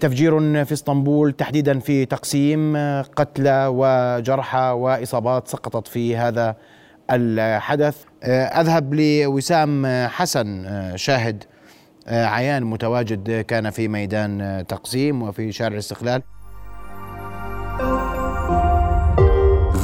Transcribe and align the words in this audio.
تفجير 0.00 0.64
في 0.64 0.72
اسطنبول 0.72 1.32
تحديدا 1.32 1.78
في 1.78 2.04
تقسيم 2.04 2.76
قتلى 3.16 3.66
وجرحى 3.70 4.70
وإصابات 4.76 5.48
سقطت 5.48 5.88
في 5.88 6.16
هذا 6.16 6.56
الحدث. 7.10 8.04
أذهب 8.24 8.94
لوسام 8.94 9.86
حسن 10.06 10.66
شاهد 10.96 11.44
عيان 12.08 12.64
متواجد 12.64 13.40
كان 13.40 13.70
في 13.70 13.88
ميدان 13.88 14.64
تقسيم 14.68 15.22
وفي 15.22 15.52
شارع 15.52 15.74
الاستقلال. 15.74 16.22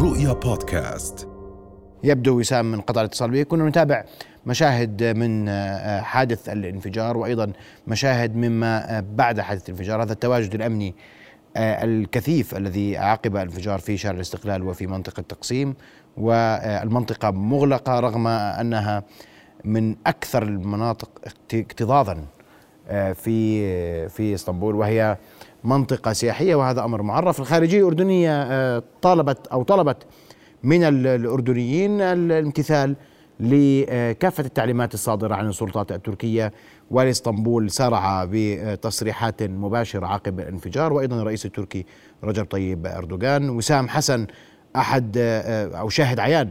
رؤيا 0.03 0.33
بودكاست. 0.33 1.29
يبدو 2.05 2.39
وسام 2.39 2.73
من 2.73 2.81
قطع 2.81 3.01
الاتصال 3.01 3.31
به. 3.31 3.43
كنا 3.43 3.69
نتابع 3.69 4.05
مشاهد 4.47 5.03
من 5.03 5.49
آه، 5.49 6.01
حادث 6.01 6.49
الانفجار 6.49 7.17
وأيضا 7.17 7.53
مشاهد 7.87 8.37
مما 8.37 8.99
آه، 8.99 9.05
بعد 9.15 9.41
حادث 9.41 9.69
الانفجار. 9.69 10.03
هذا 10.03 10.13
التواجد 10.13 10.55
الأمني 10.55 10.95
آه، 11.57 11.85
الكثيف 11.85 12.57
الذي 12.57 12.99
عقب 12.99 13.37
الانفجار 13.37 13.79
في 13.79 13.97
شارع 13.97 14.17
الاستقلال 14.17 14.63
وفي 14.63 14.87
منطقة 14.87 15.23
تقسيم. 15.23 15.75
والمنطقة 16.17 17.31
مغلقة 17.31 18.01
رغم 18.01 18.27
أنها 18.27 19.03
من 19.65 19.97
أكثر 20.07 20.43
المناطق 20.43 21.09
اكتظاظا 21.55 22.25
في 23.15 24.09
في 24.09 24.35
إسطنبول. 24.35 24.75
وهي 24.75 25.17
منطقة 25.65 26.13
سياحية 26.13 26.55
وهذا 26.55 26.85
أمر 26.85 27.03
معرف. 27.03 27.41
الخارجية 27.41 27.79
الأردنية 27.79 28.79
طالبت 28.79 29.47
أو 29.47 29.63
طلبت 29.63 29.97
من 30.63 30.83
الأردنيين 30.85 32.01
الامتثال 32.01 32.97
لكافة 33.41 34.45
التعليمات 34.45 34.95
الصادرة 34.95 35.35
عن 35.35 35.49
السلطات 35.49 35.93
التركية 35.93 36.53
والإسطنبول 36.91 37.71
سارع 37.71 38.27
بتصريحات 38.31 39.43
مباشرة 39.43 40.07
عقب 40.07 40.41
الانفجار. 40.41 40.93
وأيضا 40.93 41.17
الرئيس 41.17 41.47
التركي 41.47 41.87
رجب 42.25 42.45
طيب 42.45 42.87
أردوغان. 42.87 43.51
وسام 43.51 43.89
حسن 43.89 44.27
أحد 44.77 45.19
أو 45.75 45.89
شاهد 45.89 46.21
عيان 46.21 46.51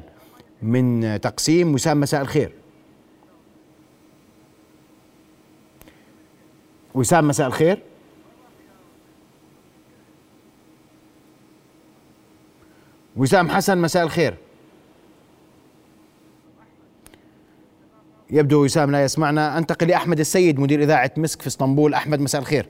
من 0.61 1.21
تقسيم. 1.21 1.73
وسام 1.73 1.99
مساء 1.99 2.21
الخير. 2.21 2.53
وسام 6.95 7.27
مساء 7.27 7.47
الخير. 7.47 7.79
وسام 13.15 13.49
حسن 13.49 13.77
مساء 13.77 14.03
الخير. 14.03 14.37
يبدو 18.31 18.63
وسام 18.63 18.91
لا 18.91 19.03
يسمعنا. 19.03 19.57
أنتقل 19.57 19.87
لاحمد 19.87 20.19
السيد 20.19 20.59
مدير 20.59 20.79
إذاعة 20.79 21.11
مسك 21.17 21.41
في 21.41 21.47
إسطنبول. 21.47 21.93
أحمد 21.93 22.21
مساء 22.21 22.41
الخير. 22.41 22.65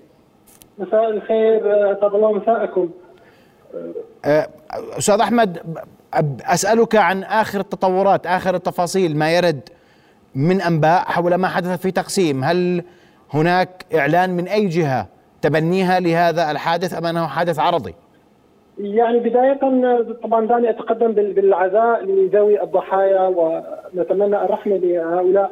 مساء 0.77 1.09
الخير 1.09 1.61
اسعد 1.97 2.13
الله 2.15 2.33
مساءكم. 2.33 2.89
أه، 4.25 4.49
أستاذ 4.97 5.19
أحمد 5.19 5.57
أسألك 6.45 6.95
عن 6.95 7.23
آخر 7.23 7.59
التطورات 7.59 8.27
آخر 8.27 8.55
التفاصيل 8.55 9.17
ما 9.17 9.31
يرد 9.31 9.69
من 10.35 10.61
أنباء 10.61 11.01
حول 11.01 11.35
ما 11.35 11.47
حدث 11.47 11.81
في 11.81 11.91
تقسيم. 11.91 12.43
هل 12.43 12.83
هناك 13.33 13.85
إعلان 13.95 14.29
من 14.29 14.47
أي 14.47 14.67
جهة 14.67 15.07
تبنيها 15.41 15.99
لهذا 15.99 16.51
الحادث 16.51 16.93
أم 16.93 17.05
أنه 17.05 17.27
حادث 17.27 17.59
عرضي؟ 17.59 17.95
يعني 18.79 19.19
بداية 19.19 19.53
طبعا 20.23 20.45
دعني 20.45 20.69
أتقدم 20.69 21.11
بالعزاء 21.11 22.05
لذوي 22.05 22.63
الضحايا 22.63 23.21
ونتمنى 23.27 24.45
الرحمة 24.45 24.77
لهؤلاء 24.77 25.51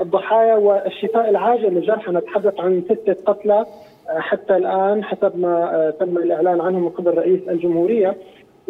الضحايا 0.00 0.54
والشفاء 0.54 1.30
العاجل 1.30 1.74
للجرحى 1.74 2.12
نتحدث 2.12 2.60
عن 2.60 2.82
ستة 2.84 3.16
قتلى 3.24 3.66
حتى 4.08 4.56
الآن 4.56 5.04
حسب 5.04 5.38
ما 5.38 5.92
تم 6.00 6.16
الإعلان 6.18 6.60
عنهم 6.60 6.82
من 6.82 6.88
قبل 6.88 7.18
رئيس 7.18 7.40
الجمهورية 7.48 8.16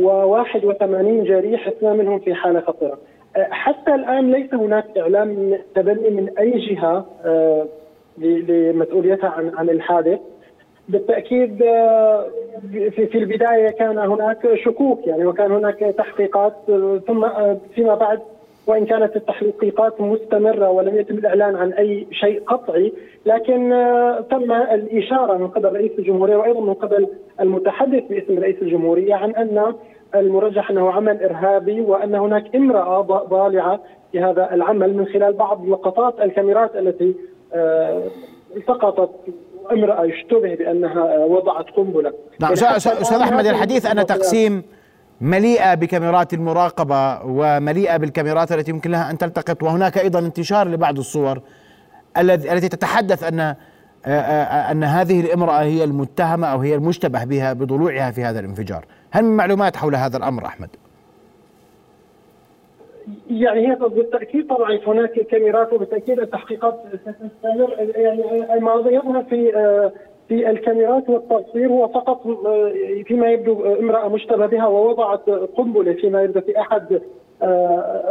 و81 0.01 1.27
جريح 1.27 1.69
اثنان 1.69 1.97
منهم 1.97 2.19
في 2.19 2.35
حالة 2.35 2.61
خطرة 2.61 2.99
حتى 3.37 3.95
الآن 3.95 4.33
ليس 4.33 4.55
هناك 4.55 4.99
إعلام 4.99 5.59
تبني 5.75 6.11
من 6.11 6.39
أي 6.39 6.51
جهة 6.59 7.07
آه، 7.25 7.67
لمسؤوليتها 8.19 9.29
عن 9.29 9.53
عن 9.57 9.71
الحادث. 9.71 10.19
بالتأكيد 10.91 11.63
آه، 11.63 12.27
في 12.91 13.19
البداية 13.19 13.71
كان 13.71 13.99
هناك 13.99 14.55
شكوك 14.65 15.07
يعني 15.07 15.27
وكان 15.27 15.53
هناك 15.53 15.79
تحقيقات 15.79 16.55
ثم 17.07 17.25
آه، 17.25 17.59
فيما 17.75 17.95
بعد 17.95 18.21
وإن 18.67 18.87
كانت 18.87 19.17
التحقيقات 19.17 20.01
مستمرة 20.01 20.71
ولم 20.71 20.97
يتم 20.97 21.15
الإعلان 21.15 21.57
عن 21.57 21.73
أي 21.73 22.07
شيء 22.13 22.43
قطعي 22.43 22.93
لكن 23.27 23.73
آه، 23.73 24.21
تم 24.21 24.53
الإشارة 24.53 25.37
من 25.37 25.49
قبل 25.49 25.73
رئيس 25.73 25.93
الجمهورية 25.99 26.37
وأيضا 26.37 26.61
من 26.61 26.75
قبل 26.75 27.09
المتحدث 27.41 28.03
باسم 28.11 28.39
رئيس 28.39 28.57
الجمهورية 28.63 29.15
عن 29.15 29.35
أن 29.35 29.75
المرجح 30.15 30.71
أنه 30.71 30.91
عمل 30.91 31.23
إرهابي 31.23 31.81
وأن 31.81 32.15
هناك 32.15 32.57
امرأة 32.57 33.01
ضالعة 33.03 33.81
في 34.13 34.21
هذا 34.21 34.55
العمل 34.55 34.97
من 34.97 35.07
خلال 35.07 35.33
بعض 35.33 35.69
لقطات 35.69 36.21
الكاميرات 36.21 36.77
التي 36.77 37.15
التقطت 38.57 39.11
امرأة 39.73 40.05
يشتبه 40.05 40.55
بأنها 40.55 41.25
وضعت 41.25 41.65
قنبلة. 41.77 42.13
نعم 42.41 42.53
أستاذ 42.53 43.21
أحمد 43.21 43.47
الحديث 43.47 43.87
أن 43.87 44.07
تقسيم 44.07 44.63
مليئة 45.21 45.75
بكاميرات 45.75 46.35
المراقبة 46.35 47.23
ومليئة 47.25 47.97
بالكاميرات 47.97 48.53
التي 48.53 48.71
يمكن 48.71 48.91
لها 48.91 49.11
أن 49.11 49.19
تلتقط 49.19 49.63
وهناك 49.63 49.99
أيضا 49.99 50.19
انتشار 50.19 50.69
لبعض 50.69 50.99
الصور 50.99 51.41
التي 52.19 52.69
تتحدث 52.69 53.25
أن 53.25 53.55
أن 54.71 54.85
هذه 54.85 55.21
الامرأة 55.21 55.63
هي 55.63 55.85
المتهمة 55.85 56.47
أو 56.47 56.59
هي 56.59 56.75
المشتبه 56.75 57.25
بها 57.25 57.53
بضلوعها 57.53 58.11
في 58.11 58.25
هذا 58.25 58.41
الانفجار. 58.41 58.85
هل 59.11 59.25
من 59.25 59.37
معلومات 59.37 59.77
حول 59.77 59.95
هذا 59.95 60.17
الأمر 60.17 60.47
أحمد؟ 60.47 60.69
يعني 63.31 63.69
هي 63.69 63.75
بالتأكيد 63.75 64.47
طبعا 64.47 64.79
هناك 64.87 65.13
كاميرات 65.13 65.73
وبالتأكيد 65.73 66.21
التحقيقات 66.21 66.75
ستستمر 66.95 67.77
يعني 67.97 68.61
ما 68.61 68.75
يظهر 68.87 69.23
في 69.23 69.53
في 70.29 70.51
الكاميرات 70.51 71.09
والتصوير 71.09 71.69
هو 71.69 71.89
فقط 71.89 72.23
فيما 73.07 73.31
يبدو 73.31 73.65
امرأة 73.65 74.09
مشتبه 74.09 74.47
بها 74.47 74.67
ووضعت 74.67 75.31
قنبلة 75.31 75.93
فيما 75.93 76.23
يبدو 76.23 76.41
في 76.41 76.61
أحد 76.61 77.01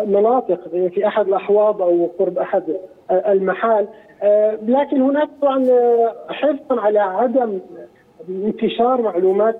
مناطق 0.07 0.67
في 0.67 1.07
أحد 1.07 1.27
الأحواض 1.27 1.81
أو 1.81 2.09
قرب 2.19 2.37
أحد 2.37 2.63
المحال. 3.11 3.87
لكن 4.67 5.01
هناك 5.01 5.29
طبعا 5.41 5.65
حرصا 6.29 6.81
على 6.81 6.99
عدم 6.99 7.59
انتشار 8.29 9.01
معلومات 9.01 9.59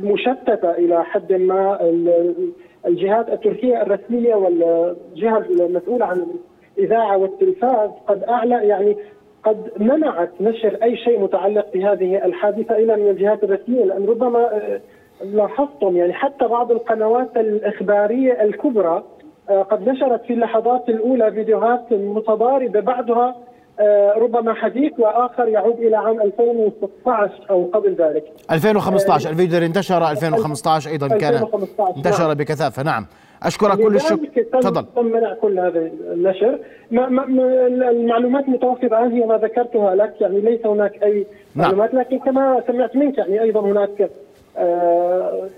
مشتتة 0.00 0.70
إلى 0.70 1.04
حد 1.04 1.32
ما 1.32 1.78
الجهات 2.86 3.28
التركية 3.28 3.82
الرسمية 3.82 4.34
والجهه 4.34 5.38
المسؤولة 5.38 6.06
عن 6.06 6.26
الإذاعة 6.78 7.16
والتلفاز 7.16 7.90
قد 8.06 8.22
أعلى 8.24 8.68
يعني 8.68 8.96
قد 9.44 9.70
منعت 9.76 10.30
نشر 10.40 10.78
أي 10.82 10.96
شيء 10.96 11.20
متعلق 11.20 11.66
بهذه 11.74 12.24
الحادثة 12.24 12.76
إلى 12.76 12.96
من 12.96 13.08
الجهات 13.08 13.44
الرسمية 13.44 13.84
لأن 13.84 14.06
ربما 14.06 14.38
آه، 14.38 14.80
لاحظتم 15.24 15.96
يعني 15.96 16.12
حتى 16.12 16.48
بعض 16.48 16.72
القنوات 16.72 17.36
الإخبارية 17.36 18.42
الكبرى 18.42 19.04
آه، 19.50 19.62
قد 19.62 19.88
نشرت 19.88 20.24
في 20.24 20.32
اللحظات 20.32 20.88
الأولى 20.88 21.32
فيديوهات 21.32 21.92
متضاربة 21.92 22.80
بعضها 22.80 23.28
آه، 23.28 23.49
ربما 24.16 24.54
حديث 24.54 24.92
وآخر 24.98 25.48
يعود 25.48 25.78
إلى 25.78 25.96
عام 25.96 26.20
2016 26.20 27.32
أو 27.50 27.70
قبل 27.74 27.94
ذلك. 27.94 28.24
2015 28.50 29.28
آه، 29.28 29.32
الفيديو 29.32 29.58
انتشر 29.58 30.10
2015 30.10 30.90
أيضا 30.90 31.08
كان 31.08 31.34
2015 31.34 31.96
انتشر 31.96 32.26
نعم. 32.26 32.34
بكثافة. 32.34 32.82
نعم. 32.82 33.06
أشكرك 33.42 33.78
كل 33.78 33.96
الشكر 33.96 34.42
تفضل. 34.52 34.86
تم 34.96 35.06
منع 35.06 35.34
كل 35.34 35.58
هذا 35.58 35.90
النشر. 36.12 36.58
ما 36.90 37.08
ما 37.08 37.24
المعلومات 37.90 38.44
المتوفره 38.44 38.86
الان 38.86 39.12
هي 39.12 39.26
ما 39.26 39.36
ذكرتها 39.36 39.94
لك. 39.94 40.14
يعني 40.20 40.40
ليس 40.40 40.66
هناك 40.66 41.02
أي 41.02 41.26
نعم. 41.54 41.66
معلومات 41.66 41.94
لكن 41.94 42.18
كما 42.18 42.62
سمعت 42.66 42.96
منك 42.96 43.18
يعني 43.18 43.42
أيضا 43.42 43.60
هناك 43.60 44.00
آه، 44.00 44.08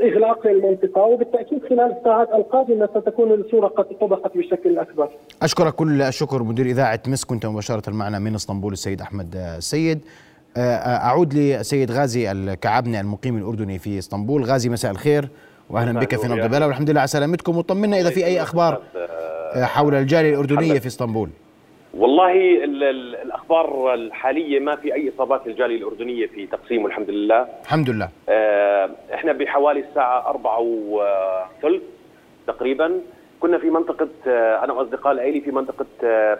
إغلاق 0.00 0.46
المنطقة 0.46 1.02
وبالتأكيد 1.02 1.60
خلال 1.68 1.96
الساعات 1.98 2.28
القادمة 2.34 2.88
ستكون 3.00 3.32
الصورة 3.32 3.66
قد 3.66 3.86
اتضحت 3.90 4.36
بشكل 4.36 4.78
أكبر. 4.78 5.08
أشكرك 5.42 5.74
كل 5.74 6.02
الشكر 6.02 6.42
مدير 6.42 6.66
إذاعة 6.66 7.00
مس 7.06 7.24
كنت 7.24 7.46
مباشرة 7.46 7.90
معنا 7.90 8.18
من 8.18 8.34
إسطنبول 8.34 8.72
السيد 8.72 9.00
أحمد 9.00 9.36
السيد. 9.36 10.00
آه، 10.56 10.60
آه، 10.60 11.06
أعود 11.06 11.34
للسيد 11.34 11.90
غازي 11.90 12.32
الكعبني 12.32 13.00
المقيم 13.00 13.36
الأردني 13.36 13.78
في 13.78 13.98
إسطنبول، 13.98 14.44
غازي 14.44 14.68
مساء 14.68 14.90
الاخير 14.90 15.28
واهلا 15.70 16.00
بك 16.00 16.16
في 16.16 16.28
نبض 16.28 16.42
البلا 16.42 16.66
والحمد 16.66 16.90
لله 16.90 17.00
على 17.00 17.08
سلامتكم 17.08 17.56
وطمنا 17.56 18.00
إذا 18.00 18.10
في 18.10 18.24
أي 18.24 18.42
أخبار 18.42 18.82
حول 19.54 19.94
الجالية 19.94 20.30
الأردنية 20.30 20.78
في 20.78 20.86
إسطنبول. 20.86 21.30
والله 21.94 22.64
الأخبار 23.22 23.94
الحالية 23.94 24.60
ما 24.60 24.76
في 24.76 24.94
أي 24.94 25.12
إصابات 25.14 25.46
للجاليه 25.46 25.76
الأردنية 25.76 26.26
في 26.26 26.46
تقسيم 26.46 26.84
والحمد 26.84 27.10
لله 27.10 27.46
الحمد 27.64 27.90
لله. 27.90 28.08
آه 28.28 28.90
إحنا 29.14 29.32
بحوالي 29.32 29.80
الساعة 29.80 30.26
أربعة 30.28 30.58
وثلث 30.60 31.82
تقريبا. 32.46 33.00
كنا 33.40 33.58
في 33.58 33.70
منطقة 33.70 34.08
آه 34.26 34.64
أنا 34.64 34.72
وأصدقاء 34.72 35.12
العيلي 35.12 35.40
في 35.40 35.50
منطقة 35.50 35.86
آه 36.04 36.38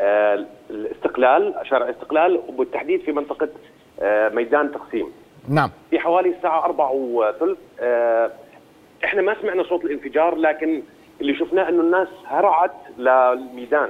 آه 0.00 0.44
الاستقلال 0.70 1.54
شارع 1.64 1.88
الاستقلال 1.88 2.40
وبالتحديد 2.48 3.00
في 3.00 3.12
منطقة 3.12 3.48
آه 4.00 4.28
ميدان 4.28 4.72
تقسيم. 4.72 5.06
نعم. 5.48 5.70
في 5.90 5.98
حوالي 5.98 6.28
الساعة 6.28 6.64
4 6.64 6.92
وثلث 6.92 7.58
آه، 7.80 8.30
إحنا 9.04 9.22
ما 9.22 9.34
سمعنا 9.42 9.62
صوت 9.62 9.84
الانفجار 9.84 10.34
لكن 10.36 10.82
اللي 11.20 11.34
شفناه 11.34 11.68
إنه 11.68 11.80
الناس 11.80 12.08
هرعت 12.26 12.74
للميدان. 12.98 13.88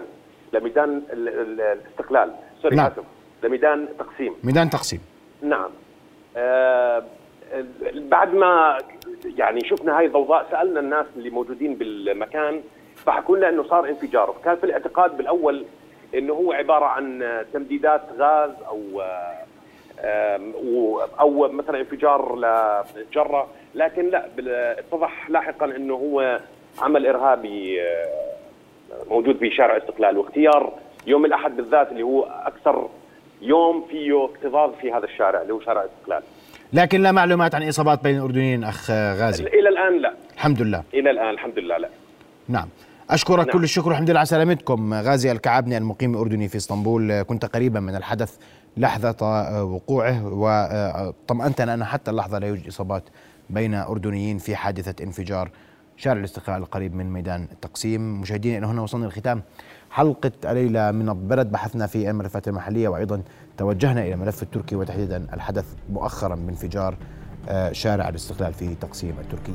لميدان 0.53 1.03
الاستقلال. 1.13 2.33
سوري 2.63 2.77
نعم. 2.77 2.87
اسف 2.87 3.05
لميدان 3.43 3.89
تقسيم. 3.99 4.35
ميدان 4.45 4.71
تقسيم. 4.71 5.01
نعم. 5.43 5.71
آه 6.37 7.03
بعد 7.95 8.35
ما 8.35 8.79
يعني 9.37 9.61
شفنا 9.69 9.99
هاي 9.99 10.07
الضوضاء 10.07 10.47
سألنا 10.51 10.81
الناس 10.81 11.07
اللي 11.17 11.31
موجودين 11.31 11.75
بالمكان 11.75 12.61
فحكوا 12.97 13.37
لنا 13.37 13.49
إنه 13.49 13.63
صار 13.63 13.89
انفجار. 13.89 14.35
كان 14.45 14.57
في 14.57 14.65
الاعتقاد 14.65 15.17
بالأول 15.17 15.65
إنه 16.15 16.33
هو 16.33 16.53
عبارة 16.53 16.85
عن 16.85 17.25
تمديدات 17.53 18.03
غاز 18.19 18.51
أو 18.69 19.03
أو 21.21 21.49
مثلا 21.53 21.81
انفجار 21.81 22.37
لجره 22.97 23.49
لكن 23.75 24.11
لا 24.11 24.29
اتضح 24.79 25.31
لاحقا 25.31 25.67
إنه 25.67 25.95
هو 25.95 26.41
عمل 26.79 27.07
إرهابي 27.07 27.83
آه، 27.83 28.32
موجود 29.11 29.37
في 29.37 29.51
شارع 29.51 29.77
الاستقلال 29.77 30.19
واختيار. 30.19 30.73
يوم 31.07 31.25
الأحد 31.25 31.57
بالذات 31.57 31.89
اللي 31.93 32.03
هو 32.03 32.23
أكثر 32.25 32.89
يوم 33.43 33.87
فيه 33.91 34.25
اكتظاظ 34.25 34.71
في 34.81 34.93
هذا 34.93 35.05
الشارع 35.05 35.43
اللي 35.43 35.53
هو 35.53 35.61
شارع 35.61 35.83
الاستقلال 35.85 36.23
لكن 36.73 37.01
لا 37.03 37.13
معلومات 37.13 37.55
عن 37.55 37.69
إصابات 37.69 38.03
بين 38.03 38.17
الأردنيين 38.17 38.65
أخ 38.65 38.91
غازي. 38.91 39.45
إلى 39.45 39.69
الآن 39.69 39.99
لا. 39.99 40.15
الحمد 40.35 40.63
لله. 40.63 40.83
إلى 40.95 41.11
الآن 41.11 41.31
الحمد 41.31 41.59
لله 41.59 41.79
لا. 41.79 41.89
نعم. 42.49 42.69
أشكرك 43.11 43.47
نعم. 43.47 43.59
كل 43.59 43.65
الشكر 43.65 43.89
والحمد 43.89 44.11
لله 44.11 44.19
على 44.19 44.27
سلامتكم. 44.27 44.95
غازي 44.95 45.33
الكعبني 45.33 45.79
المقيم 45.79 46.15
الأردني 46.15 46.49
في 46.49 46.57
إسطنبول 46.57 47.23
كنت 47.23 47.45
قريبا 47.45 47.81
من 47.81 47.97
الحدث 47.97 48.37
لحظة 48.77 49.17
وقوعه 49.65 50.27
وطمأنتنا 50.33 51.75
أن 51.75 51.85
حتى 51.85 52.11
اللحظة 52.11 52.39
لا 52.39 52.47
يوجد 52.47 52.67
إصابات 52.67 53.03
بين 53.51 53.75
أردنيين 53.75 54.39
في 54.39 54.57
حادثة 54.57 55.05
انفجار 55.05 55.51
شارع 55.97 56.19
الاستقلال 56.19 56.63
القريب 56.63 56.95
من 56.95 57.13
ميدان 57.13 57.49
التقسيم. 57.53 58.21
مشاهدينا 58.21 58.59
إلى 58.59 58.67
هنا 58.67 58.83
وصلنا 58.83 59.07
لختام 59.07 59.43
حلقة 59.91 60.33
الليلة 60.45 60.91
من 60.91 61.09
البلد 61.09 61.51
بحثنا 61.51 61.87
في 61.87 62.11
الملفات 62.11 62.49
المحلية 62.49 62.89
وأيضا 62.89 63.23
توجهنا 63.57 64.03
إلى 64.03 64.15
الملف 64.15 64.43
التركي 64.43 64.77
وتحديدا 64.77 65.27
الحدث 65.35 65.75
مؤخرا 65.91 66.35
بانفجار 66.35 66.97
آه، 67.49 67.73
شارع 67.73 68.09
الاستقلال 68.09 68.53
في 68.53 68.75
تقسيم 68.75 69.15
التركي. 69.21 69.53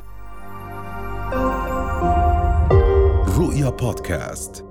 رؤيا 3.38 3.70
بودكاست. 3.70 4.67